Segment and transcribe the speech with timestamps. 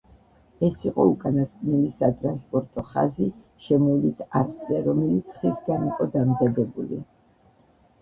[0.67, 3.29] ეს იყო უკანასკნელი სატრანსპორტო ხაზი
[3.67, 7.05] შემოვლით არხზე, რომელიც ხისგან იყო დამზადებული.